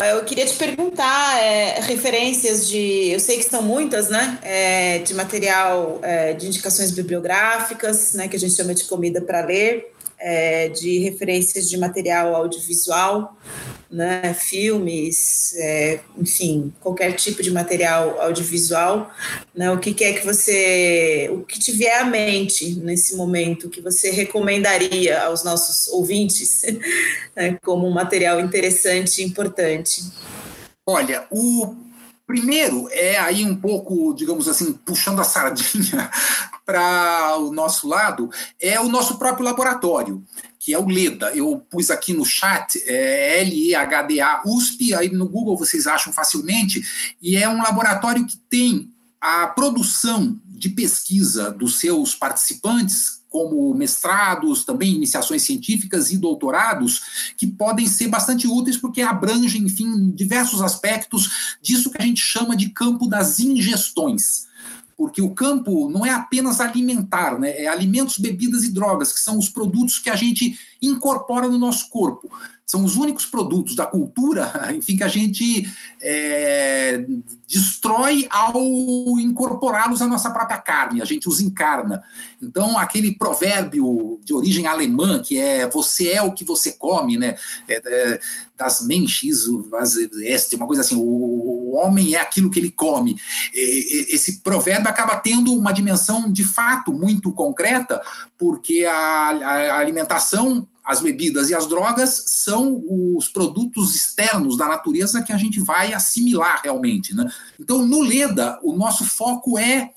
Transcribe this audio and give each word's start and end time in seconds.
Eu 0.00 0.24
queria 0.24 0.46
te 0.46 0.54
perguntar 0.54 1.42
é, 1.42 1.80
referências 1.80 2.68
de, 2.68 3.10
eu 3.10 3.18
sei 3.18 3.36
que 3.36 3.42
são 3.42 3.60
muitas, 3.60 4.08
né? 4.08 4.38
É, 4.42 4.98
de 4.98 5.12
material 5.12 5.98
é, 6.02 6.34
de 6.34 6.46
indicações 6.46 6.92
bibliográficas, 6.92 8.12
né? 8.14 8.28
Que 8.28 8.36
a 8.36 8.38
gente 8.38 8.54
chama 8.54 8.72
de 8.72 8.84
comida 8.84 9.20
para 9.20 9.44
ler 9.44 9.92
é, 10.16 10.68
de 10.68 11.00
referências 11.00 11.68
de 11.68 11.76
material 11.76 12.32
audiovisual, 12.36 13.36
né, 13.90 14.34
filmes, 14.34 15.54
é, 15.56 16.00
enfim, 16.16 16.72
qualquer 16.80 17.12
tipo 17.12 17.42
de 17.42 17.50
material 17.50 18.20
audiovisual, 18.20 19.10
né, 19.54 19.70
o 19.70 19.78
que, 19.78 19.94
que 19.94 20.04
é 20.04 20.12
que 20.12 20.26
você, 20.26 21.28
o 21.32 21.42
que 21.42 21.58
te 21.58 21.72
vier 21.72 22.02
à 22.02 22.04
mente 22.04 22.76
nesse 22.80 23.16
momento, 23.16 23.70
que 23.70 23.80
você 23.80 24.10
recomendaria 24.10 25.22
aos 25.22 25.42
nossos 25.42 25.88
ouvintes 25.88 26.62
né, 27.34 27.58
como 27.62 27.86
um 27.86 27.92
material 27.92 28.40
interessante 28.40 29.22
e 29.22 29.24
importante? 29.24 30.02
Olha, 30.86 31.26
o 31.30 31.74
primeiro 32.26 32.88
é 32.90 33.18
aí 33.18 33.42
um 33.42 33.56
pouco, 33.56 34.12
digamos 34.12 34.48
assim, 34.48 34.74
puxando 34.74 35.20
a 35.20 35.24
sardinha 35.24 36.10
para 36.64 37.36
o 37.38 37.50
nosso 37.50 37.88
lado 37.88 38.30
é 38.60 38.78
o 38.78 38.88
nosso 38.88 39.18
próprio 39.18 39.46
laboratório, 39.46 40.22
que 40.68 40.74
é 40.74 40.78
o 40.78 40.86
LEDA. 40.86 41.34
Eu 41.34 41.64
pus 41.70 41.90
aqui 41.90 42.12
no 42.12 42.26
chat, 42.26 42.78
é 42.84 43.40
L-E-H-D-A 43.40 44.42
USP, 44.44 44.92
aí 44.92 45.08
no 45.08 45.26
Google 45.26 45.56
vocês 45.56 45.86
acham 45.86 46.12
facilmente, 46.12 46.86
e 47.22 47.38
é 47.38 47.48
um 47.48 47.62
laboratório 47.62 48.26
que 48.26 48.36
tem 48.50 48.92
a 49.18 49.46
produção 49.46 50.38
de 50.44 50.68
pesquisa 50.68 51.50
dos 51.50 51.78
seus 51.78 52.14
participantes, 52.14 53.22
como 53.30 53.72
mestrados, 53.72 54.62
também 54.62 54.94
iniciações 54.94 55.40
científicas 55.40 56.10
e 56.10 56.18
doutorados, 56.18 57.32
que 57.38 57.46
podem 57.46 57.86
ser 57.86 58.08
bastante 58.08 58.46
úteis 58.46 58.76
porque 58.76 59.00
abrangem, 59.00 59.62
enfim, 59.62 60.10
diversos 60.10 60.60
aspectos 60.60 61.56
disso 61.62 61.90
que 61.90 61.96
a 61.96 62.04
gente 62.04 62.20
chama 62.20 62.54
de 62.54 62.68
campo 62.68 63.08
das 63.08 63.40
ingestões 63.40 64.47
porque 64.98 65.22
o 65.22 65.30
campo 65.30 65.88
não 65.88 66.04
é 66.04 66.10
apenas 66.10 66.60
alimentar, 66.60 67.38
né? 67.38 67.50
é 67.50 67.68
alimentos, 67.68 68.18
bebidas 68.18 68.64
e 68.64 68.72
drogas, 68.72 69.12
que 69.12 69.20
são 69.20 69.38
os 69.38 69.48
produtos 69.48 70.00
que 70.00 70.10
a 70.10 70.16
gente 70.16 70.58
incorpora 70.82 71.46
no 71.46 71.56
nosso 71.56 71.88
corpo 71.88 72.28
são 72.68 72.84
os 72.84 72.96
únicos 72.96 73.24
produtos 73.24 73.74
da 73.74 73.86
cultura, 73.86 74.52
enfim, 74.76 74.94
que 74.94 75.02
a 75.02 75.08
gente 75.08 75.66
é, 76.02 77.02
destrói 77.48 78.28
ao 78.28 78.60
incorporá-los 79.18 80.02
à 80.02 80.06
nossa 80.06 80.30
própria 80.30 80.58
carne, 80.58 81.00
a 81.00 81.04
gente 81.06 81.26
os 81.26 81.40
encarna. 81.40 82.04
Então, 82.42 82.76
aquele 82.76 83.14
provérbio 83.14 84.20
de 84.22 84.34
origem 84.34 84.66
alemã, 84.66 85.22
que 85.22 85.38
é 85.38 85.66
você 85.66 86.10
é 86.10 86.20
o 86.22 86.32
que 86.34 86.44
você 86.44 86.72
come, 86.72 87.16
né? 87.16 87.36
É, 87.66 87.80
é, 87.82 88.20
das 88.54 88.84
Menschis, 88.84 89.46
uma 89.46 90.66
coisa 90.66 90.82
assim, 90.82 90.96
o, 90.96 91.00
o, 91.68 91.74
homem 91.76 92.14
é 92.14 92.20
aquilo 92.20 92.50
que 92.50 92.58
ele 92.58 92.70
come. 92.70 93.16
Esse 93.54 94.40
provérbio 94.40 94.88
acaba 94.88 95.16
tendo 95.16 95.54
uma 95.54 95.72
dimensão 95.72 96.32
de 96.32 96.44
fato 96.44 96.92
muito 96.92 97.32
concreta, 97.32 98.02
porque 98.36 98.84
a, 98.84 98.92
a 98.92 99.78
alimentação 99.78 100.66
as 100.88 101.02
bebidas 101.02 101.50
e 101.50 101.54
as 101.54 101.66
drogas 101.66 102.24
são 102.28 102.82
os 102.88 103.28
produtos 103.28 103.94
externos 103.94 104.56
da 104.56 104.66
natureza 104.66 105.22
que 105.22 105.34
a 105.34 105.36
gente 105.36 105.60
vai 105.60 105.92
assimilar 105.92 106.62
realmente. 106.64 107.14
Né? 107.14 107.30
Então, 107.60 107.86
no 107.86 108.00
LEDA, 108.00 108.58
o 108.62 108.72
nosso 108.74 109.04
foco 109.04 109.58
é 109.58 109.92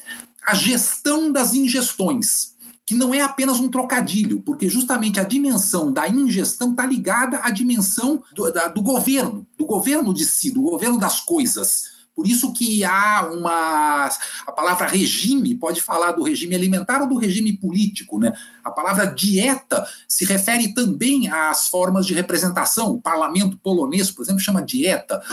a 0.45 0.53
gestão 0.53 1.31
das 1.31 1.53
ingestões, 1.53 2.50
que 2.91 2.95
não 2.95 3.13
é 3.13 3.21
apenas 3.21 3.57
um 3.57 3.69
trocadilho, 3.69 4.41
porque 4.41 4.67
justamente 4.67 5.17
a 5.17 5.23
dimensão 5.23 5.93
da 5.93 6.09
ingestão 6.09 6.71
está 6.71 6.85
ligada 6.85 7.39
à 7.41 7.49
dimensão 7.49 8.21
do, 8.33 8.51
da, 8.51 8.67
do 8.67 8.81
governo, 8.81 9.47
do 9.57 9.65
governo 9.65 10.13
de 10.13 10.25
si, 10.25 10.51
do 10.51 10.61
governo 10.61 10.99
das 10.99 11.21
coisas. 11.21 11.83
Por 12.13 12.27
isso 12.27 12.51
que 12.51 12.83
há 12.83 13.29
uma. 13.31 14.09
A 14.45 14.51
palavra 14.51 14.87
regime 14.87 15.55
pode 15.55 15.81
falar 15.81 16.11
do 16.11 16.21
regime 16.21 16.53
alimentar 16.53 17.01
ou 17.01 17.07
do 17.07 17.17
regime 17.17 17.53
político. 17.53 18.19
Né? 18.19 18.33
A 18.61 18.69
palavra 18.69 19.05
dieta 19.05 19.87
se 20.05 20.25
refere 20.25 20.73
também 20.73 21.29
às 21.29 21.69
formas 21.69 22.05
de 22.05 22.13
representação. 22.13 22.91
O 22.91 23.01
parlamento 23.01 23.57
polonês, 23.57 24.11
por 24.11 24.23
exemplo, 24.23 24.41
chama 24.41 24.61
dieta. 24.61 25.23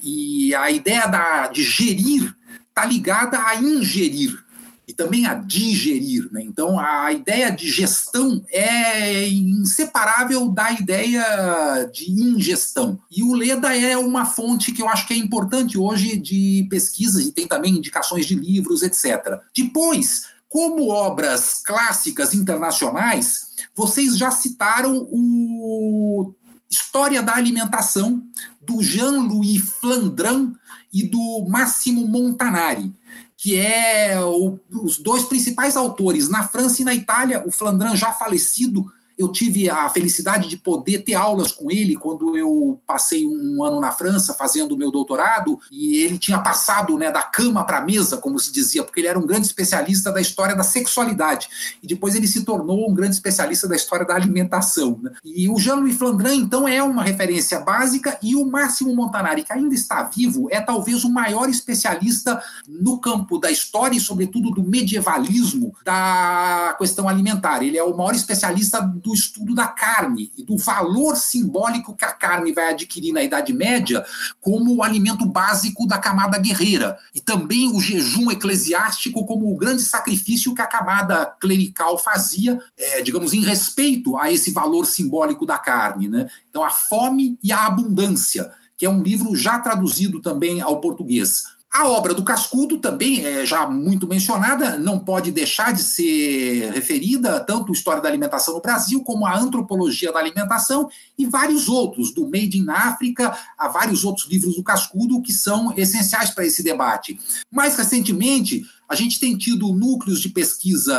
E 0.00 0.54
a 0.54 0.70
ideia 0.70 1.08
da, 1.08 1.48
de 1.48 1.64
gerir 1.64 2.32
está 2.68 2.86
ligada 2.86 3.40
a 3.44 3.56
ingerir 3.56 4.38
e 4.88 4.94
também 4.94 5.26
a 5.26 5.34
digerir. 5.34 6.28
Né? 6.32 6.42
Então, 6.42 6.80
a 6.80 7.12
ideia 7.12 7.50
de 7.50 7.70
gestão 7.70 8.42
é 8.50 9.28
inseparável 9.28 10.48
da 10.48 10.72
ideia 10.72 11.84
de 11.92 12.10
ingestão. 12.10 12.98
E 13.10 13.22
o 13.22 13.34
Leda 13.34 13.76
é 13.76 13.98
uma 13.98 14.24
fonte 14.24 14.72
que 14.72 14.80
eu 14.80 14.88
acho 14.88 15.06
que 15.06 15.12
é 15.12 15.18
importante 15.18 15.76
hoje 15.76 16.16
de 16.16 16.66
pesquisa 16.70 17.22
e 17.22 17.30
tem 17.30 17.46
também 17.46 17.76
indicações 17.76 18.24
de 18.24 18.34
livros, 18.34 18.82
etc. 18.82 19.38
Depois, 19.54 20.28
como 20.48 20.88
obras 20.88 21.60
clássicas 21.62 22.32
internacionais, 22.32 23.48
vocês 23.76 24.16
já 24.16 24.30
citaram 24.30 25.06
o 25.10 26.32
História 26.70 27.22
da 27.22 27.34
Alimentação, 27.34 28.22
do 28.62 28.82
Jean-Louis 28.82 29.58
Flandrin 29.80 30.54
e 30.92 31.02
do 31.02 31.46
Massimo 31.46 32.06
Montanari 32.06 32.94
que 33.40 33.56
é 33.56 34.20
o, 34.20 34.58
os 34.82 34.98
dois 34.98 35.22
principais 35.22 35.76
autores. 35.76 36.28
Na 36.28 36.48
França 36.48 36.82
e 36.82 36.84
na 36.84 36.92
Itália, 36.92 37.44
o 37.46 37.52
Flandrin 37.52 37.94
já 37.94 38.12
falecido 38.12 38.84
eu 39.18 39.28
tive 39.28 39.68
a 39.68 39.88
felicidade 39.88 40.48
de 40.48 40.56
poder 40.56 41.00
ter 41.00 41.14
aulas 41.14 41.50
com 41.50 41.70
ele 41.70 41.96
quando 41.96 42.38
eu 42.38 42.80
passei 42.86 43.26
um 43.26 43.64
ano 43.64 43.80
na 43.80 43.90
França 43.90 44.32
fazendo 44.32 44.72
o 44.72 44.78
meu 44.78 44.92
doutorado 44.92 45.58
e 45.72 45.96
ele 46.04 46.18
tinha 46.18 46.38
passado 46.38 46.96
né, 46.96 47.10
da 47.10 47.22
cama 47.22 47.64
para 47.64 47.78
a 47.78 47.84
mesa, 47.84 48.16
como 48.16 48.38
se 48.38 48.52
dizia, 48.52 48.84
porque 48.84 49.00
ele 49.00 49.08
era 49.08 49.18
um 49.18 49.26
grande 49.26 49.46
especialista 49.46 50.12
da 50.12 50.20
história 50.20 50.54
da 50.54 50.62
sexualidade 50.62 51.48
e 51.82 51.86
depois 51.86 52.14
ele 52.14 52.28
se 52.28 52.44
tornou 52.44 52.88
um 52.88 52.94
grande 52.94 53.14
especialista 53.14 53.66
da 53.66 53.74
história 53.74 54.06
da 54.06 54.14
alimentação. 54.14 55.00
Né? 55.02 55.10
E 55.24 55.48
o 55.48 55.58
Jean-Louis 55.58 55.96
Flandrin, 55.96 56.36
então, 56.36 56.68
é 56.68 56.80
uma 56.82 57.02
referência 57.02 57.58
básica 57.58 58.16
e 58.22 58.36
o 58.36 58.46
Máximo 58.46 58.94
Montanari, 58.94 59.42
que 59.42 59.52
ainda 59.52 59.74
está 59.74 60.04
vivo, 60.04 60.48
é 60.50 60.60
talvez 60.60 61.02
o 61.02 61.10
maior 61.10 61.48
especialista 61.48 62.40
no 62.68 63.00
campo 63.00 63.38
da 63.38 63.50
história 63.50 63.96
e, 63.96 64.00
sobretudo, 64.00 64.50
do 64.50 64.62
medievalismo 64.62 65.74
da 65.84 66.76
questão 66.78 67.08
alimentar. 67.08 67.62
Ele 67.62 67.76
é 67.76 67.82
o 67.82 67.96
maior 67.96 68.14
especialista 68.14 68.80
do 68.80 69.07
estudo 69.14 69.54
da 69.54 69.68
carne 69.68 70.32
e 70.36 70.44
do 70.44 70.56
valor 70.56 71.16
simbólico 71.16 71.96
que 71.96 72.04
a 72.04 72.12
carne 72.12 72.52
vai 72.52 72.70
adquirir 72.70 73.12
na 73.12 73.22
Idade 73.22 73.52
Média 73.52 74.04
como 74.40 74.76
o 74.76 74.82
alimento 74.82 75.26
básico 75.26 75.86
da 75.86 75.98
camada 75.98 76.38
guerreira, 76.38 76.98
e 77.14 77.20
também 77.20 77.74
o 77.74 77.80
jejum 77.80 78.30
eclesiástico 78.30 79.26
como 79.26 79.52
o 79.52 79.56
grande 79.56 79.82
sacrifício 79.82 80.54
que 80.54 80.62
a 80.62 80.66
camada 80.66 81.26
clerical 81.40 81.98
fazia, 81.98 82.60
é, 82.76 83.02
digamos, 83.02 83.32
em 83.32 83.40
respeito 83.40 84.16
a 84.16 84.30
esse 84.32 84.50
valor 84.52 84.86
simbólico 84.86 85.46
da 85.46 85.58
carne. 85.58 86.08
Né? 86.08 86.28
Então, 86.48 86.64
a 86.64 86.70
fome 86.70 87.38
e 87.42 87.52
a 87.52 87.66
abundância, 87.66 88.50
que 88.76 88.86
é 88.86 88.90
um 88.90 89.02
livro 89.02 89.34
já 89.34 89.58
traduzido 89.58 90.20
também 90.20 90.60
ao 90.60 90.80
português. 90.80 91.57
A 91.78 91.86
obra 91.86 92.12
do 92.12 92.24
Cascudo 92.24 92.78
também 92.78 93.24
é 93.24 93.46
já 93.46 93.64
muito 93.70 94.08
mencionada, 94.08 94.76
não 94.76 94.98
pode 94.98 95.30
deixar 95.30 95.72
de 95.72 95.80
ser 95.80 96.72
referida, 96.72 97.38
tanto 97.38 97.70
a 97.70 97.72
História 97.72 98.02
da 98.02 98.08
Alimentação 98.08 98.54
no 98.54 98.60
Brasil, 98.60 99.00
como 99.04 99.24
a 99.24 99.38
Antropologia 99.38 100.12
da 100.12 100.18
Alimentação 100.18 100.90
e 101.16 101.24
vários 101.24 101.68
outros, 101.68 102.12
do 102.12 102.24
Made 102.24 102.58
in 102.58 102.68
África 102.68 103.32
a 103.56 103.68
vários 103.68 104.04
outros 104.04 104.28
livros 104.28 104.56
do 104.56 104.62
Cascudo, 104.64 105.22
que 105.22 105.32
são 105.32 105.72
essenciais 105.76 106.30
para 106.30 106.44
esse 106.44 106.64
debate. 106.64 107.16
Mais 107.48 107.76
recentemente, 107.76 108.66
a 108.88 108.96
gente 108.96 109.20
tem 109.20 109.38
tido 109.38 109.72
núcleos 109.72 110.20
de 110.20 110.30
pesquisa 110.30 110.98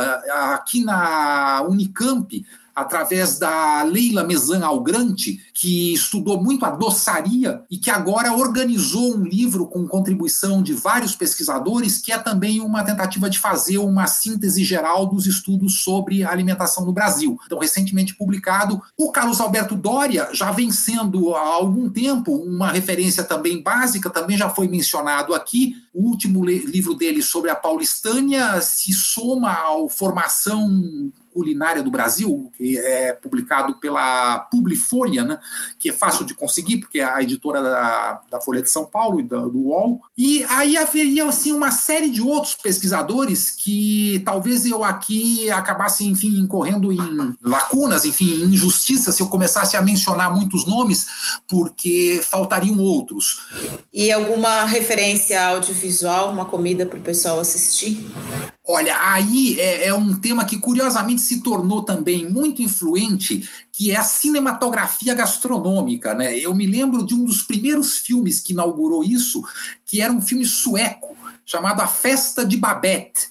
aqui 0.54 0.82
na 0.82 1.62
Unicamp, 1.68 2.42
através 2.74 3.38
da 3.38 3.82
Leila 3.82 4.24
Mesan 4.24 4.64
Algrante, 4.64 5.40
que 5.54 5.92
estudou 5.92 6.42
muito 6.42 6.64
a 6.64 6.70
doçaria 6.70 7.62
e 7.70 7.76
que 7.76 7.90
agora 7.90 8.32
organizou 8.32 9.16
um 9.16 9.24
livro 9.24 9.66
com 9.66 9.86
contribuição 9.86 10.62
de 10.62 10.72
vários 10.72 11.14
pesquisadores, 11.14 11.98
que 11.98 12.12
é 12.12 12.18
também 12.18 12.60
uma 12.60 12.82
tentativa 12.82 13.28
de 13.28 13.38
fazer 13.38 13.78
uma 13.78 14.06
síntese 14.06 14.64
geral 14.64 15.06
dos 15.06 15.26
estudos 15.26 15.82
sobre 15.82 16.24
alimentação 16.24 16.84
no 16.84 16.92
Brasil. 16.92 17.38
Então, 17.44 17.58
recentemente 17.58 18.14
publicado, 18.14 18.80
o 18.96 19.10
Carlos 19.10 19.40
Alberto 19.40 19.76
Doria 19.76 20.28
já 20.32 20.50
vem 20.50 20.70
sendo 20.70 21.34
há 21.34 21.54
algum 21.54 21.88
tempo 21.90 22.34
uma 22.34 22.70
referência 22.70 23.24
também 23.24 23.62
básica, 23.62 24.10
também 24.10 24.36
já 24.36 24.48
foi 24.48 24.68
mencionado 24.68 25.34
aqui. 25.34 25.76
O 25.92 26.08
último 26.08 26.44
livro 26.44 26.94
dele 26.94 27.22
sobre 27.22 27.50
a 27.50 27.56
paulistânia 27.56 28.60
se 28.60 28.92
soma 28.92 29.50
à 29.50 29.88
formação 29.88 31.12
Culinária 31.40 31.82
do 31.82 31.90
Brasil, 31.90 32.52
que 32.54 32.76
é 32.76 33.14
publicado 33.14 33.74
pela 33.76 34.40
Publifolha, 34.50 35.24
né, 35.24 35.38
que 35.78 35.88
é 35.88 35.92
fácil 35.92 36.26
de 36.26 36.34
conseguir, 36.34 36.76
porque 36.76 37.00
é 37.00 37.04
a 37.04 37.22
editora 37.22 37.62
da, 37.62 38.20
da 38.30 38.40
Folha 38.42 38.60
de 38.60 38.68
São 38.68 38.84
Paulo 38.84 39.20
e 39.20 39.22
da, 39.22 39.38
do 39.38 39.58
UOL. 39.68 40.02
E 40.18 40.44
aí 40.50 40.76
haveria 40.76 41.24
assim, 41.26 41.52
uma 41.52 41.70
série 41.70 42.10
de 42.10 42.20
outros 42.20 42.54
pesquisadores 42.54 43.50
que 43.50 44.20
talvez 44.22 44.66
eu 44.66 44.84
aqui 44.84 45.50
acabasse, 45.50 46.06
enfim, 46.06 46.38
incorrendo 46.38 46.92
em 46.92 47.34
lacunas, 47.42 48.04
enfim, 48.04 48.42
em 48.42 48.52
injustiça, 48.52 49.10
se 49.10 49.22
eu 49.22 49.28
começasse 49.28 49.78
a 49.78 49.82
mencionar 49.82 50.30
muitos 50.34 50.66
nomes, 50.66 51.06
porque 51.48 52.20
faltariam 52.22 52.78
outros. 52.78 53.40
E 53.90 54.12
alguma 54.12 54.66
referência 54.66 55.42
audiovisual, 55.42 56.30
uma 56.30 56.44
comida 56.44 56.84
para 56.84 56.98
o 56.98 57.02
pessoal 57.02 57.40
assistir? 57.40 58.06
Olha, 58.72 58.96
aí 59.00 59.58
é, 59.58 59.88
é, 59.88 59.94
um 59.94 60.14
tema 60.14 60.44
que 60.44 60.56
curiosamente 60.56 61.22
se 61.30 61.40
tornou 61.42 61.84
também 61.84 62.28
muito 62.28 62.60
influente, 62.60 63.48
que 63.70 63.92
é 63.92 63.96
a 63.96 64.02
cinematografia 64.02 65.14
gastronômica. 65.14 66.12
Né? 66.12 66.36
Eu 66.36 66.52
me 66.52 66.66
lembro 66.66 67.06
de 67.06 67.14
um 67.14 67.24
dos 67.24 67.42
primeiros 67.42 67.98
filmes 67.98 68.40
que 68.40 68.52
inaugurou 68.52 69.04
isso, 69.04 69.40
que 69.86 70.00
era 70.00 70.12
um 70.12 70.20
filme 70.20 70.44
sueco 70.44 71.16
chamado 71.46 71.82
A 71.82 71.86
Festa 71.86 72.44
de 72.44 72.56
Babette 72.56 73.28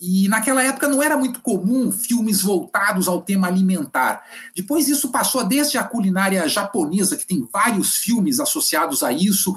e 0.00 0.28
naquela 0.28 0.62
época 0.62 0.88
não 0.88 1.02
era 1.02 1.14
muito 1.14 1.40
comum 1.40 1.92
filmes 1.92 2.40
voltados 2.40 3.06
ao 3.06 3.20
tema 3.20 3.48
alimentar. 3.48 4.24
Depois 4.56 4.88
isso 4.88 5.10
passou 5.10 5.44
desde 5.44 5.76
a 5.76 5.84
culinária 5.84 6.48
japonesa, 6.48 7.18
que 7.18 7.26
tem 7.26 7.46
vários 7.52 7.96
filmes 7.96 8.40
associados 8.40 9.02
a 9.02 9.12
isso. 9.12 9.54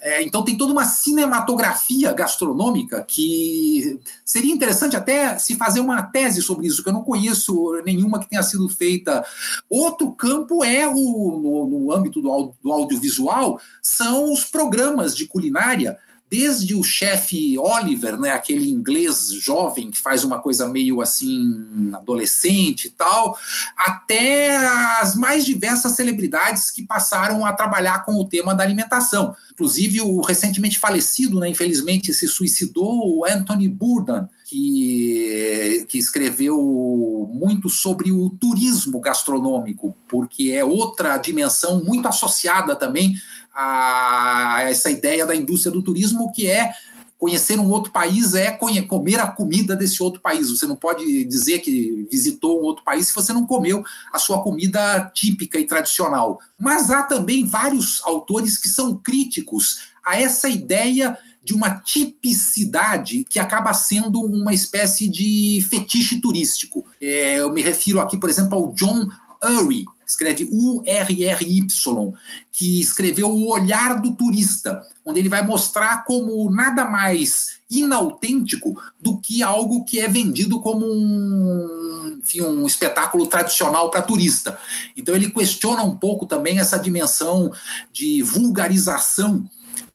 É, 0.00 0.22
então 0.22 0.44
tem 0.44 0.56
toda 0.56 0.72
uma 0.72 0.84
cinematografia 0.84 2.12
gastronômica 2.12 3.04
que 3.06 4.00
seria 4.24 4.52
interessante 4.52 4.96
até 4.96 5.38
se 5.38 5.54
fazer 5.54 5.78
uma 5.78 6.02
tese 6.02 6.42
sobre 6.42 6.66
isso, 6.66 6.82
que 6.82 6.88
eu 6.88 6.92
não 6.92 7.04
conheço 7.04 7.80
nenhuma 7.84 8.18
que 8.18 8.28
tenha 8.28 8.42
sido 8.42 8.68
feita. 8.68 9.24
Outro 9.70 10.10
campo 10.10 10.64
é 10.64 10.88
o 10.88 10.94
no, 10.94 11.66
no 11.66 11.92
âmbito 11.92 12.20
do, 12.20 12.52
do 12.60 12.72
audiovisual, 12.72 13.60
são 13.80 14.32
os 14.32 14.44
programas 14.44 15.16
de 15.16 15.26
culinária 15.26 15.96
desde 16.30 16.74
o 16.74 16.82
chefe 16.82 17.58
Oliver, 17.58 18.18
né, 18.18 18.30
aquele 18.30 18.68
inglês 18.70 19.28
jovem 19.32 19.90
que 19.90 19.98
faz 19.98 20.24
uma 20.24 20.40
coisa 20.40 20.68
meio 20.68 21.00
assim 21.00 21.92
adolescente 21.94 22.86
e 22.86 22.90
tal, 22.90 23.38
até 23.76 24.56
as 25.00 25.14
mais 25.14 25.44
diversas 25.44 25.92
celebridades 25.92 26.70
que 26.70 26.82
passaram 26.82 27.44
a 27.46 27.52
trabalhar 27.52 28.04
com 28.04 28.14
o 28.14 28.24
tema 28.24 28.54
da 28.54 28.64
alimentação. 28.64 29.36
Inclusive 29.52 30.00
o 30.00 30.20
recentemente 30.20 30.78
falecido, 30.78 31.38
né, 31.38 31.48
infelizmente 31.48 32.12
se 32.12 32.26
suicidou, 32.26 33.18
o 33.18 33.24
Anthony 33.24 33.68
Bourdain, 33.68 34.26
que, 34.54 35.84
que 35.88 35.98
escreveu 35.98 37.28
muito 37.32 37.68
sobre 37.68 38.12
o 38.12 38.30
turismo 38.30 39.00
gastronômico, 39.00 39.96
porque 40.08 40.52
é 40.52 40.64
outra 40.64 41.18
dimensão 41.18 41.82
muito 41.82 42.06
associada 42.06 42.76
também 42.76 43.16
a 43.52 44.58
essa 44.62 44.88
ideia 44.90 45.26
da 45.26 45.34
indústria 45.34 45.72
do 45.72 45.82
turismo, 45.82 46.30
que 46.32 46.46
é 46.46 46.72
conhecer 47.18 47.58
um 47.58 47.68
outro 47.70 47.90
país 47.90 48.34
é 48.34 48.50
comer 48.52 49.18
a 49.18 49.26
comida 49.26 49.74
desse 49.74 50.00
outro 50.00 50.20
país. 50.20 50.50
Você 50.50 50.66
não 50.66 50.76
pode 50.76 51.24
dizer 51.24 51.58
que 51.58 52.06
visitou 52.08 52.60
um 52.60 52.64
outro 52.64 52.84
país 52.84 53.08
se 53.08 53.14
você 53.14 53.32
não 53.32 53.46
comeu 53.46 53.82
a 54.12 54.18
sua 54.20 54.40
comida 54.40 55.10
típica 55.12 55.58
e 55.58 55.66
tradicional. 55.66 56.38
Mas 56.56 56.90
há 56.90 57.02
também 57.02 57.44
vários 57.44 58.00
autores 58.04 58.56
que 58.56 58.68
são 58.68 58.96
críticos 58.96 59.88
a 60.04 60.20
essa 60.20 60.48
ideia 60.48 61.18
de 61.44 61.52
uma 61.52 61.70
tipicidade 61.78 63.24
que 63.28 63.38
acaba 63.38 63.74
sendo 63.74 64.20
uma 64.20 64.54
espécie 64.54 65.06
de 65.06 65.64
fetiche 65.68 66.18
turístico. 66.18 66.86
É, 67.00 67.38
eu 67.38 67.52
me 67.52 67.60
refiro 67.60 68.00
aqui, 68.00 68.16
por 68.16 68.30
exemplo, 68.30 68.56
ao 68.56 68.72
John 68.72 69.06
Urry, 69.44 69.84
escreve 70.06 70.48
U-R-R-Y, 70.50 72.12
que 72.50 72.80
escreveu 72.80 73.28
O 73.30 73.52
Olhar 73.52 74.00
do 74.00 74.14
Turista, 74.14 74.82
onde 75.04 75.20
ele 75.20 75.28
vai 75.28 75.44
mostrar 75.46 76.04
como 76.04 76.50
nada 76.50 76.86
mais 76.86 77.58
inautêntico 77.70 78.80
do 79.00 79.18
que 79.18 79.42
algo 79.42 79.84
que 79.84 80.00
é 80.00 80.08
vendido 80.08 80.60
como 80.60 80.86
um, 80.86 82.18
enfim, 82.22 82.40
um 82.40 82.66
espetáculo 82.66 83.26
tradicional 83.26 83.90
para 83.90 84.02
turista. 84.02 84.58
Então 84.96 85.14
ele 85.14 85.30
questiona 85.30 85.82
um 85.82 85.96
pouco 85.96 86.24
também 86.24 86.58
essa 86.58 86.78
dimensão 86.78 87.52
de 87.92 88.22
vulgarização 88.22 89.44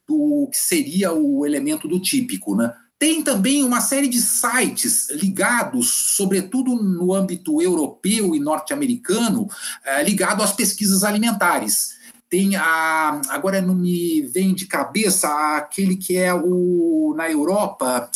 do 0.09 0.49
que 0.51 0.57
seria 0.57 1.13
o 1.13 1.45
elemento 1.45 1.87
do 1.87 2.01
típico, 2.01 2.55
né? 2.55 2.73
Tem 2.97 3.23
também 3.23 3.63
uma 3.63 3.79
série 3.79 4.09
de 4.09 4.19
sites 4.19 5.09
ligados, 5.11 6.15
sobretudo 6.17 6.75
no 6.75 7.13
âmbito 7.13 7.61
europeu 7.61 8.35
e 8.35 8.39
norte-americano, 8.41 9.47
é, 9.85 10.03
ligado 10.03 10.43
às 10.43 10.51
pesquisas 10.51 11.05
alimentares. 11.05 11.98
Tem 12.29 12.55
a. 12.55 13.21
Agora 13.29 13.59
não 13.59 13.73
me 13.73 14.21
vem 14.21 14.53
de 14.53 14.67
cabeça 14.67 15.27
aquele 15.57 15.95
que 15.95 16.15
é 16.15 16.31
o 16.33 17.15
na 17.17 17.29
Europa. 17.29 18.09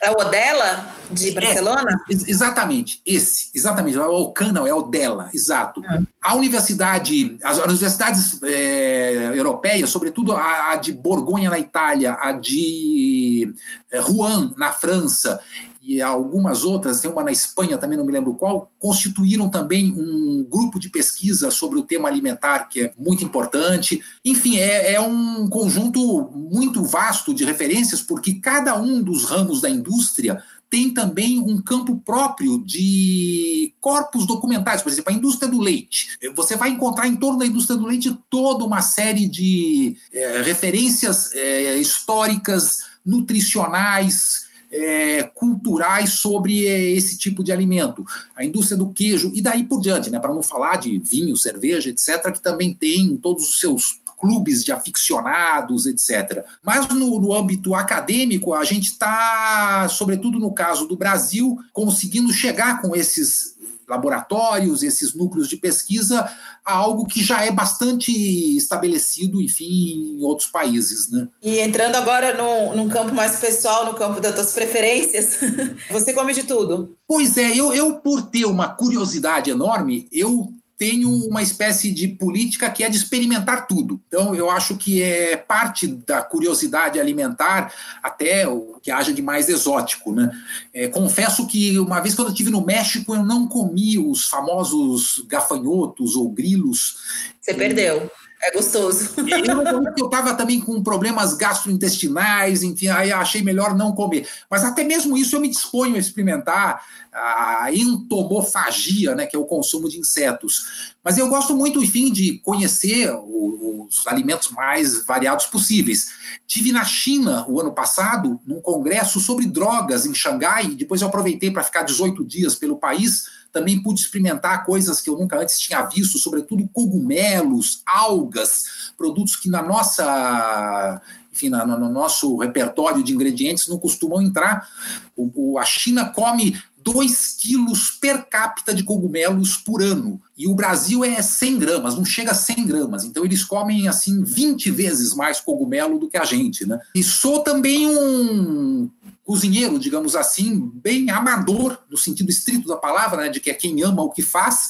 É 0.00 0.10
o 0.10 0.14
Odela 0.14 0.94
de 1.10 1.30
é, 1.30 1.32
Barcelona? 1.32 2.00
É, 2.08 2.12
exatamente, 2.12 3.00
esse, 3.04 3.50
exatamente. 3.52 3.98
É 3.98 4.00
o 4.00 4.22
Ocana, 4.22 4.60
é 4.68 4.72
o 4.72 4.78
Odela, 4.78 5.28
exato. 5.34 5.84
É. 5.84 6.00
A 6.22 6.36
universidade, 6.36 7.36
as, 7.42 7.58
as 7.58 7.64
universidades 7.64 8.40
é, 8.44 9.32
europeias, 9.34 9.90
sobretudo 9.90 10.32
a, 10.32 10.72
a, 10.72 10.76
de 10.76 10.92
Borgonha 10.92 11.50
na 11.50 11.58
Itália, 11.58 12.16
a 12.20 12.32
de 12.32 13.52
é, 13.90 13.98
Rouen 13.98 14.54
na 14.56 14.72
França 14.72 15.40
e 15.86 16.02
algumas 16.02 16.64
outras, 16.64 17.00
tem 17.00 17.10
uma 17.10 17.22
na 17.22 17.30
Espanha 17.30 17.78
também, 17.78 17.96
não 17.96 18.04
me 18.04 18.10
lembro 18.10 18.34
qual, 18.34 18.72
constituíram 18.76 19.48
também 19.48 19.94
um 19.96 20.44
grupo 20.44 20.80
de 20.80 20.90
pesquisa 20.90 21.48
sobre 21.50 21.78
o 21.78 21.82
tema 21.84 22.08
alimentar, 22.08 22.68
que 22.68 22.82
é 22.82 22.92
muito 22.98 23.24
importante. 23.24 24.02
Enfim, 24.24 24.56
é, 24.56 24.94
é 24.94 25.00
um 25.00 25.48
conjunto 25.48 26.28
muito 26.34 26.82
vasto 26.82 27.32
de 27.32 27.44
referências, 27.44 28.02
porque 28.02 28.34
cada 28.34 28.76
um 28.76 29.00
dos 29.00 29.26
ramos 29.26 29.60
da 29.60 29.70
indústria 29.70 30.42
tem 30.68 30.92
também 30.92 31.38
um 31.38 31.62
campo 31.62 31.96
próprio 32.04 32.62
de 32.64 33.72
corpos 33.80 34.26
documentais, 34.26 34.82
por 34.82 34.90
exemplo, 34.90 35.12
a 35.12 35.16
indústria 35.16 35.48
do 35.48 35.60
leite. 35.60 36.18
Você 36.34 36.56
vai 36.56 36.70
encontrar 36.70 37.06
em 37.06 37.14
torno 37.14 37.38
da 37.38 37.46
indústria 37.46 37.78
do 37.78 37.86
leite 37.86 38.18
toda 38.28 38.64
uma 38.64 38.82
série 38.82 39.28
de 39.28 39.96
é, 40.12 40.42
referências 40.42 41.32
é, 41.32 41.76
históricas, 41.76 42.80
nutricionais, 43.04 44.45
é, 44.70 45.22
culturais 45.34 46.10
sobre 46.14 46.66
é, 46.66 46.90
esse 46.90 47.16
tipo 47.16 47.42
de 47.42 47.52
alimento, 47.52 48.04
a 48.34 48.44
indústria 48.44 48.76
do 48.76 48.90
queijo 48.90 49.30
e 49.34 49.40
daí 49.40 49.64
por 49.64 49.80
diante, 49.80 50.10
né, 50.10 50.18
para 50.18 50.34
não 50.34 50.42
falar 50.42 50.76
de 50.76 50.98
vinho, 50.98 51.36
cerveja, 51.36 51.90
etc., 51.90 52.32
que 52.32 52.40
também 52.40 52.74
tem 52.74 53.16
todos 53.16 53.48
os 53.48 53.60
seus 53.60 54.00
clubes 54.18 54.64
de 54.64 54.72
aficionados, 54.72 55.86
etc. 55.86 56.44
Mas 56.62 56.88
no, 56.88 57.20
no 57.20 57.34
âmbito 57.34 57.74
acadêmico, 57.74 58.54
a 58.54 58.64
gente 58.64 58.86
está, 58.86 59.88
sobretudo 59.88 60.38
no 60.38 60.52
caso 60.52 60.86
do 60.86 60.96
Brasil, 60.96 61.58
conseguindo 61.72 62.32
chegar 62.32 62.80
com 62.80 62.96
esses 62.96 63.55
laboratórios, 63.88 64.82
esses 64.82 65.14
núcleos 65.14 65.48
de 65.48 65.56
pesquisa, 65.56 66.28
a 66.64 66.74
algo 66.74 67.06
que 67.06 67.22
já 67.22 67.44
é 67.44 67.50
bastante 67.50 68.10
estabelecido, 68.56 69.40
enfim, 69.40 70.16
em 70.18 70.24
outros 70.24 70.48
países. 70.48 71.10
Né? 71.10 71.28
E 71.42 71.58
entrando 71.58 71.96
agora 71.96 72.36
num, 72.36 72.76
num 72.76 72.88
campo 72.88 73.14
mais 73.14 73.38
pessoal, 73.38 73.86
no 73.86 73.94
campo 73.94 74.20
das 74.20 74.34
tuas 74.34 74.52
preferências, 74.52 75.38
você 75.90 76.12
come 76.12 76.32
de 76.32 76.42
tudo? 76.42 76.96
Pois 77.06 77.36
é, 77.36 77.56
eu, 77.56 77.72
eu 77.72 77.94
por 77.96 78.22
ter 78.22 78.44
uma 78.44 78.68
curiosidade 78.68 79.50
enorme, 79.50 80.08
eu 80.10 80.52
tenho 80.78 81.10
uma 81.26 81.42
espécie 81.42 81.90
de 81.90 82.06
política 82.08 82.70
que 82.70 82.84
é 82.84 82.88
de 82.88 82.96
experimentar 82.96 83.66
tudo. 83.66 84.00
Então, 84.06 84.34
eu 84.34 84.50
acho 84.50 84.76
que 84.76 85.02
é 85.02 85.36
parte 85.36 85.86
da 85.86 86.22
curiosidade 86.22 87.00
alimentar 87.00 87.72
até 88.02 88.46
o 88.46 88.78
que 88.82 88.90
haja 88.90 89.12
de 89.12 89.22
mais 89.22 89.48
exótico. 89.48 90.12
Né? 90.12 90.30
É, 90.74 90.88
confesso 90.88 91.46
que 91.46 91.78
uma 91.78 92.00
vez 92.00 92.14
quando 92.14 92.28
eu 92.28 92.32
estive 92.32 92.50
no 92.50 92.64
México, 92.64 93.14
eu 93.14 93.24
não 93.24 93.48
comi 93.48 93.98
os 93.98 94.26
famosos 94.26 95.24
gafanhotos 95.26 96.14
ou 96.14 96.28
grilos. 96.28 96.98
Você 97.40 97.54
perdeu. 97.54 98.10
É 98.46 98.52
gostoso. 98.52 99.10
Eu, 99.16 99.82
eu 99.98 100.04
estava 100.06 100.32
também 100.34 100.60
com 100.60 100.80
problemas 100.80 101.34
gastrointestinais, 101.34 102.62
enfim, 102.62 102.86
aí 102.86 103.10
achei 103.10 103.42
melhor 103.42 103.74
não 103.74 103.92
comer. 103.92 104.28
Mas 104.48 104.62
até 104.62 104.84
mesmo 104.84 105.18
isso 105.18 105.34
eu 105.34 105.40
me 105.40 105.48
disponho 105.48 105.96
a 105.96 105.98
experimentar 105.98 106.86
a 107.12 107.70
entomofagia, 107.72 109.16
né, 109.16 109.26
que 109.26 109.34
é 109.34 109.38
o 109.38 109.46
consumo 109.46 109.88
de 109.88 109.98
insetos. 109.98 110.94
Mas 111.02 111.18
eu 111.18 111.28
gosto 111.28 111.56
muito, 111.56 111.82
enfim, 111.82 112.12
de 112.12 112.38
conhecer 112.38 113.12
os 113.12 114.06
alimentos 114.06 114.50
mais 114.50 115.04
variados 115.04 115.46
possíveis. 115.46 116.10
Tive 116.46 116.70
na 116.70 116.84
China 116.84 117.44
o 117.48 117.60
ano 117.60 117.72
passado, 117.72 118.40
num 118.46 118.60
congresso 118.60 119.18
sobre 119.18 119.46
drogas 119.46 120.06
em 120.06 120.14
Xangai, 120.14 120.68
depois 120.68 121.02
eu 121.02 121.08
aproveitei 121.08 121.50
para 121.50 121.64
ficar 121.64 121.82
18 121.82 122.24
dias 122.24 122.54
pelo 122.54 122.76
país 122.76 123.24
também 123.56 123.82
pude 123.82 124.00
experimentar 124.00 124.66
coisas 124.66 125.00
que 125.00 125.08
eu 125.08 125.16
nunca 125.16 125.40
antes 125.40 125.58
tinha 125.58 125.80
visto, 125.86 126.18
sobretudo 126.18 126.68
cogumelos, 126.74 127.82
algas, 127.86 128.92
produtos 128.98 129.34
que 129.34 129.48
na 129.48 129.62
nossa 129.62 131.00
enfim, 131.32 131.48
no, 131.48 131.66
no 131.66 131.88
nosso 131.88 132.36
repertório 132.36 133.02
de 133.02 133.14
ingredientes 133.14 133.66
não 133.66 133.78
costumam 133.78 134.20
entrar. 134.20 134.68
O, 135.16 135.52
o, 135.52 135.58
a 135.58 135.64
China 135.64 136.06
come 136.06 136.58
2 136.86 137.36
quilos 137.40 137.90
per 137.90 138.28
capita 138.28 138.72
de 138.72 138.84
cogumelos 138.84 139.56
por 139.56 139.82
ano. 139.82 140.20
E 140.38 140.46
o 140.46 140.54
Brasil 140.54 141.04
é 141.04 141.20
100 141.20 141.58
gramas, 141.58 141.96
não 141.96 142.04
chega 142.04 142.30
a 142.30 142.34
100 142.34 142.64
gramas. 142.64 143.04
Então 143.04 143.24
eles 143.24 143.42
comem 143.42 143.88
assim 143.88 144.22
20 144.22 144.70
vezes 144.70 145.12
mais 145.12 145.40
cogumelo 145.40 145.98
do 145.98 146.08
que 146.08 146.16
a 146.16 146.24
gente, 146.24 146.64
né? 146.64 146.78
E 146.94 147.02
sou 147.02 147.40
também 147.40 147.88
um 147.88 148.88
cozinheiro, 149.24 149.80
digamos 149.80 150.14
assim, 150.14 150.70
bem 150.74 151.10
amador, 151.10 151.76
no 151.90 151.96
sentido 151.96 152.30
estrito 152.30 152.68
da 152.68 152.76
palavra, 152.76 153.22
né, 153.22 153.28
de 153.28 153.40
que 153.40 153.50
é 153.50 153.54
quem 153.54 153.82
ama 153.82 154.00
o 154.00 154.12
que 154.12 154.22
faz, 154.22 154.68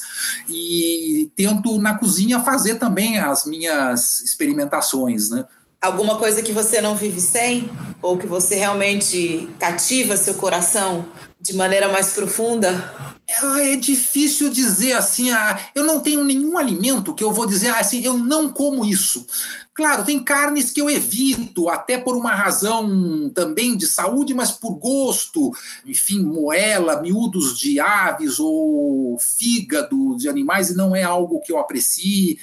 e 0.49 1.31
tento 1.35 1.79
na 1.79 1.95
cozinha 1.95 2.39
fazer 2.39 2.79
também 2.79 3.19
as 3.19 3.45
minhas 3.45 4.19
experimentações, 4.21 5.29
né? 5.29 5.45
Alguma 5.81 6.17
coisa 6.17 6.41
que 6.41 6.51
você 6.51 6.81
não 6.81 6.95
vive 6.95 7.21
sem? 7.21 7.69
Ou 8.01 8.17
que 8.17 8.27
você 8.27 8.55
realmente 8.55 9.47
cativa 9.59 10.17
seu 10.17 10.33
coração 10.35 11.05
de 11.39 11.55
maneira 11.55 11.91
mais 11.91 12.13
profunda? 12.13 13.17
É, 13.27 13.73
é 13.73 13.75
difícil 13.75 14.49
dizer 14.49 14.93
assim, 14.93 15.31
ah, 15.31 15.59
eu 15.75 15.83
não 15.83 15.99
tenho 15.99 16.23
nenhum 16.23 16.57
alimento 16.57 17.13
que 17.13 17.23
eu 17.23 17.31
vou 17.31 17.45
dizer 17.45 17.69
ah, 17.69 17.79
assim, 17.79 18.01
eu 18.01 18.17
não 18.17 18.49
como 18.49 18.85
isso. 18.85 19.25
Claro, 19.73 20.03
tem 20.03 20.23
carnes 20.23 20.71
que 20.71 20.81
eu 20.81 20.89
evito, 20.89 21.69
até 21.69 21.99
por 21.99 22.15
uma 22.15 22.33
razão 22.33 23.29
também 23.35 23.77
de 23.77 23.85
saúde, 23.85 24.33
mas 24.33 24.51
por 24.51 24.71
gosto. 24.71 25.51
Enfim, 25.85 26.23
moela, 26.23 26.99
miúdos 26.99 27.59
de 27.59 27.79
aves 27.79 28.39
ou 28.39 29.19
fígado 29.19 30.17
de 30.17 30.27
animais, 30.27 30.75
não 30.75 30.95
é 30.95 31.03
algo 31.03 31.41
que 31.41 31.51
eu 31.51 31.59
aprecie, 31.59 32.39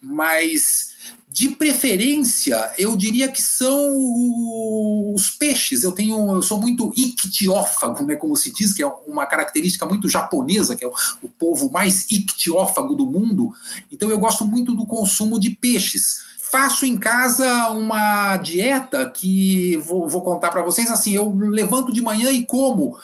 mas 0.00 0.94
de 1.36 1.50
preferência, 1.50 2.72
eu 2.78 2.96
diria 2.96 3.28
que 3.28 3.42
são 3.42 5.12
os 5.12 5.28
peixes. 5.28 5.84
Eu 5.84 5.92
tenho, 5.92 6.34
eu 6.34 6.40
sou 6.40 6.58
muito 6.58 6.90
ictiófago, 6.96 8.06
né, 8.06 8.16
como 8.16 8.34
se 8.34 8.50
diz, 8.50 8.72
que 8.72 8.82
é 8.82 8.86
uma 9.06 9.26
característica 9.26 9.84
muito 9.84 10.08
japonesa, 10.08 10.74
que 10.74 10.82
é 10.82 10.88
o, 10.88 11.28
povo 11.28 11.70
mais 11.70 12.10
ictiófago 12.10 12.94
do 12.94 13.04
mundo. 13.04 13.52
Então 13.92 14.08
eu 14.08 14.18
gosto 14.18 14.46
muito 14.46 14.74
do 14.74 14.86
consumo 14.86 15.38
de 15.38 15.50
peixes 15.50 16.24
faço 16.50 16.86
em 16.86 16.96
casa 16.96 17.68
uma 17.70 18.36
dieta 18.36 19.10
que 19.10 19.76
vou, 19.78 20.08
vou 20.08 20.22
contar 20.22 20.48
para 20.50 20.62
vocês 20.62 20.90
assim: 20.90 21.12
eu 21.12 21.36
levanto 21.36 21.92
de 21.92 22.00
manhã 22.00 22.30
e 22.30 22.46
como 22.46 22.96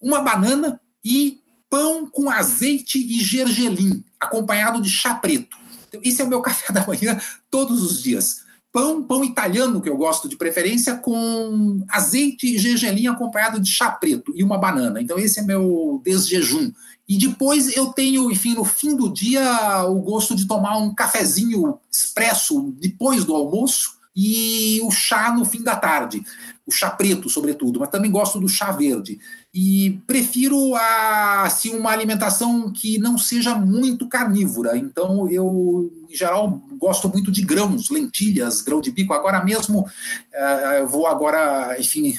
uma 0.00 0.22
banana 0.22 0.80
e 1.04 1.38
pão 1.70 2.08
com 2.10 2.30
azeite 2.30 2.98
e 2.98 3.20
gergelim, 3.20 4.02
acompanhado 4.18 4.80
de 4.80 4.90
chá 4.90 5.14
preto. 5.14 5.56
Esse 6.02 6.22
é 6.22 6.24
o 6.24 6.28
meu 6.28 6.40
café 6.42 6.72
da 6.72 6.86
manhã 6.86 7.20
todos 7.50 7.82
os 7.82 8.02
dias. 8.02 8.44
Pão, 8.72 9.02
pão 9.02 9.24
italiano, 9.24 9.80
que 9.80 9.88
eu 9.88 9.96
gosto 9.96 10.28
de 10.28 10.36
preferência, 10.36 10.96
com 10.96 11.82
azeite 11.88 12.46
e 12.46 12.58
gergelim 12.58 13.06
acompanhado 13.06 13.58
de 13.58 13.70
chá 13.70 13.90
preto 13.90 14.34
e 14.36 14.44
uma 14.44 14.58
banana. 14.58 15.00
Então, 15.00 15.18
esse 15.18 15.40
é 15.40 15.42
meu 15.42 16.00
desjejum. 16.04 16.70
E 17.08 17.16
depois 17.16 17.74
eu 17.74 17.86
tenho, 17.86 18.30
enfim, 18.30 18.54
no 18.54 18.64
fim 18.64 18.94
do 18.94 19.10
dia, 19.10 19.84
o 19.86 20.00
gosto 20.00 20.34
de 20.34 20.46
tomar 20.46 20.76
um 20.76 20.94
cafezinho 20.94 21.78
expresso 21.90 22.74
depois 22.78 23.24
do 23.24 23.34
almoço 23.34 23.96
e 24.14 24.80
o 24.82 24.90
chá 24.90 25.32
no 25.32 25.44
fim 25.44 25.62
da 25.62 25.76
tarde. 25.76 26.24
O 26.66 26.72
chá 26.72 26.90
preto, 26.90 27.28
sobretudo, 27.28 27.78
mas 27.78 27.90
também 27.90 28.10
gosto 28.10 28.40
do 28.40 28.48
chá 28.48 28.72
verde 28.72 29.20
e 29.58 30.02
prefiro 30.06 30.74
a, 30.74 31.44
assim, 31.44 31.74
uma 31.74 31.90
alimentação 31.90 32.70
que 32.70 32.98
não 32.98 33.16
seja 33.16 33.54
muito 33.54 34.06
carnívora. 34.06 34.76
Então, 34.76 35.30
eu, 35.30 35.90
em 36.10 36.14
geral, 36.14 36.60
gosto 36.78 37.08
muito 37.08 37.32
de 37.32 37.40
grãos, 37.40 37.88
lentilhas, 37.88 38.60
grão 38.60 38.82
de 38.82 38.90
bico. 38.90 39.14
Agora 39.14 39.42
mesmo, 39.42 39.80
uh, 39.80 40.72
eu 40.76 40.86
vou 40.86 41.06
agora, 41.06 41.74
enfim, 41.80 42.18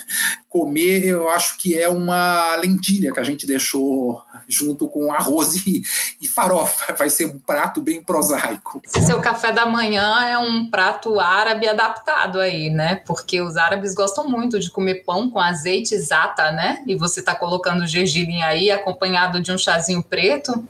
comer, 0.50 1.06
eu 1.06 1.30
acho 1.30 1.60
que 1.60 1.78
é 1.78 1.88
uma 1.88 2.56
lentilha 2.56 3.14
que 3.14 3.20
a 3.20 3.24
gente 3.24 3.46
deixou 3.46 4.20
junto 4.48 4.88
com 4.88 5.12
arroz 5.12 5.68
e, 5.68 5.84
e 6.22 6.28
farofa. 6.28 6.94
Vai 6.94 7.10
ser 7.10 7.26
um 7.26 7.40
prato 7.40 7.82
bem 7.82 8.02
prosaico. 8.02 8.82
Esse 8.84 9.06
seu 9.06 9.20
café 9.20 9.52
da 9.52 9.66
manhã 9.66 10.26
é 10.26 10.38
um 10.38 10.70
prato 10.70 11.20
árabe 11.20 11.68
adaptado 11.68 12.40
aí, 12.40 12.70
né? 12.70 13.02
Porque 13.06 13.42
os 13.42 13.58
árabes 13.58 13.94
gostam 13.94 14.28
muito 14.28 14.60
de 14.60 14.72
comer 14.72 15.04
pão 15.06 15.30
com 15.30 15.40
azeite 15.40 15.94
exata, 15.94 16.52
né? 16.52 16.84
E 16.88 16.96
você 16.96 17.20
está 17.20 17.36
colocando 17.36 17.86
gergelim 17.86 18.42
aí, 18.42 18.72
acompanhado 18.72 19.42
de 19.42 19.52
um 19.52 19.58
chazinho 19.58 20.04
preto. 20.04 20.68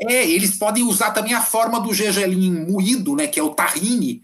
é, 0.00 0.28
eles 0.28 0.56
podem 0.56 0.84
usar 0.84 1.10
também 1.10 1.34
a 1.34 1.42
forma 1.42 1.80
do 1.80 1.92
gergelim 1.92 2.66
moído, 2.70 3.16
né, 3.16 3.26
que 3.26 3.40
é 3.40 3.42
o 3.42 3.50
tahine, 3.50 4.22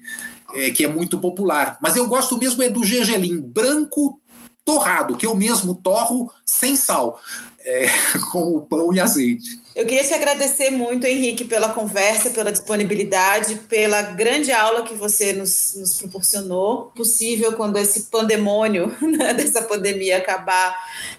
é, 0.54 0.70
que 0.70 0.84
é 0.84 0.88
muito 0.88 1.18
popular. 1.18 1.78
Mas 1.80 1.96
eu 1.96 2.06
gosto 2.06 2.38
mesmo 2.38 2.62
é 2.62 2.68
do 2.68 2.84
gergelim 2.84 3.40
branco 3.40 4.20
torrado, 4.64 5.16
que 5.16 5.26
eu 5.26 5.35
mesmo 5.35 5.75
torro 5.75 6.33
sem 6.44 6.75
sal, 6.76 7.21
é, 7.64 7.87
com 8.33 8.56
o 8.56 8.62
pão 8.62 8.92
e 8.92 9.00
azeite. 9.00 9.62
Eu 9.75 9.87
queria 9.87 10.04
te 10.04 10.14
agradecer 10.14 10.71
muito, 10.71 11.04
Henrique, 11.04 11.44
pela 11.44 11.71
conversa, 11.71 12.30
pela 12.30 12.52
disponibilidade, 12.52 13.56
pela 13.68 14.02
grande 14.02 14.52
aula 14.52 14.85
que 14.85 14.94
você 14.94 15.33
nos, 15.33 15.75
nos 15.75 15.99
proporcionou. 15.99 16.92
Possível 16.94 17.54
quando 17.54 17.76
esse 17.76 18.02
pandemônio 18.02 18.97
né, 19.02 19.35
dessa 19.35 19.62
pandemia 19.62 20.18
acabar, 20.18 20.76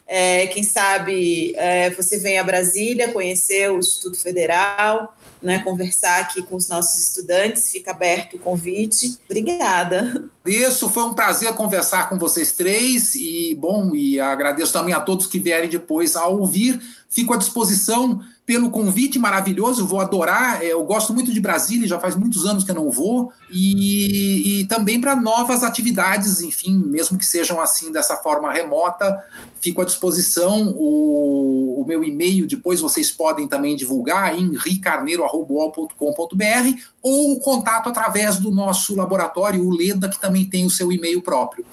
é, 0.08 0.48
quem 0.48 0.64
sabe 0.64 1.54
é, 1.56 1.90
você 1.90 2.20
vem 2.20 2.38
a 2.38 2.44
Brasília 2.44 3.12
conhecer 3.12 3.72
o 3.72 3.80
Instituto 3.80 4.20
Federal, 4.20 5.16
né, 5.42 5.60
conversar 5.60 6.22
aqui 6.22 6.42
com 6.44 6.56
os 6.56 6.68
nossos 6.68 7.02
estudantes. 7.02 7.72
Fica 7.72 7.92
aberto 7.92 8.36
o 8.36 8.40
convite. 8.40 9.18
Obrigada. 9.26 10.30
Isso, 10.46 10.90
foi 10.90 11.04
um 11.04 11.14
prazer 11.14 11.52
conversar 11.54 12.08
com 12.08 12.20
vocês 12.20 12.52
três 12.52 13.16
e 13.16 13.56
bom, 13.60 13.96
e 13.96 14.20
agradeço 14.20 14.74
também 14.74 14.94
a 14.94 15.00
todos 15.00 15.28
que 15.28 15.40
vierem 15.40 15.70
depois 15.70 16.16
a 16.16 16.28
ouvir. 16.28 16.80
Fico 17.10 17.34
à 17.34 17.38
disposição 17.38 18.22
pelo 18.46 18.70
convite 18.70 19.18
maravilhoso, 19.18 19.88
vou 19.88 20.00
adorar. 20.00 20.62
É, 20.62 20.68
eu 20.68 20.84
gosto 20.84 21.14
muito 21.14 21.34
de 21.34 21.42
Brasília, 21.42 21.88
já 21.88 22.00
faz 22.00 22.16
muitos 22.16 22.46
anos 22.46 22.64
que 22.64 22.70
eu 22.70 22.76
não 22.76 22.92
vou, 22.92 23.32
e, 23.50 24.62
e 24.62 24.66
também 24.66 25.02
para 25.02 25.16
novas 25.16 25.64
atividades, 25.64 26.42
enfim, 26.42 26.78
mesmo 26.78 27.18
que 27.18 27.26
sejam 27.26 27.60
assim 27.60 27.92
dessa 27.92 28.18
forma 28.18 28.52
remota, 28.54 29.24
fico 29.66 29.82
à 29.82 29.86
disposição. 29.86 30.76
O, 30.78 31.82
o 31.82 31.86
meu 31.88 32.04
e-mail 32.04 32.48
depois 32.48 32.80
vocês 32.80 33.12
podem 33.12 33.48
também 33.48 33.76
divulgar 33.76 34.38
em 34.38 34.56
ricarneiro.com.br 34.56 36.80
ou 37.02 37.34
o 37.34 37.40
contato 37.40 37.90
através 37.90 38.38
do 38.38 38.52
nosso 38.52 38.96
laboratório, 38.96 39.66
o 39.66 39.76
LEDA, 39.76 40.08
que 40.08 40.20
também 40.20 40.46
tem 40.46 40.66
o 40.66 40.70
seu 40.70 40.92
e-mail 40.92 41.20
próprio. 41.22 41.66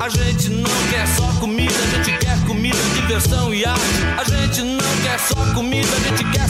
A 0.00 0.08
gente 0.08 0.48
não 0.48 0.70
quer 0.90 1.06
só 1.06 1.30
comida, 1.38 1.74
a 1.74 2.02
gente 2.02 2.18
quer 2.18 2.46
comida, 2.46 2.78
diversão 2.94 3.52
e 3.52 3.66
arte. 3.66 3.82
A 4.18 4.24
gente 4.24 4.62
não 4.62 5.02
quer 5.02 5.18
só 5.18 5.54
comida, 5.54 5.88
a 5.88 6.00
gente 6.00 6.24
quer 6.32 6.48